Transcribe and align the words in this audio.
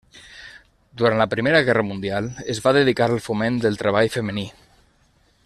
Durant 1.01 1.19
la 1.19 1.27
Primera 1.33 1.59
Guerra 1.67 1.85
Mundial 1.89 2.31
es 2.55 2.63
va 2.65 2.75
dedicar 2.79 3.09
al 3.11 3.23
foment 3.27 3.61
del 3.67 3.79
treball 3.83 4.11
femení. 4.17 4.49